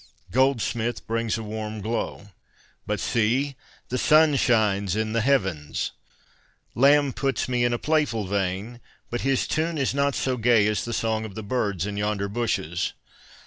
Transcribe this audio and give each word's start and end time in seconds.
Goldsmith 0.31 1.05
brings 1.05 1.37
a 1.37 1.43
warm 1.43 1.79
glow, 1.79 2.29
but 2.87 2.99
see! 2.99 3.55
the 3.89 3.99
sun 3.99 4.35
shines 4.35 4.95
in 4.95 5.13
the 5.13 5.21
heavens. 5.21 5.91
Lamb 6.73 7.13
puts 7.13 7.47
me 7.47 7.63
in 7.63 7.77
playful 7.77 8.25
vein, 8.25 8.79
but 9.11 9.21
his 9.21 9.45
tune 9.45 9.77
is 9.77 9.93
not 9.93 10.15
so 10.15 10.37
gay 10.37 10.65
as 10.65 10.85
the 10.85 10.91
song 10.93 11.23
of 11.23 11.35
the 11.35 11.43
birds 11.43 11.85
in 11.85 11.97
yonder 11.97 12.27
bushes. 12.27 12.93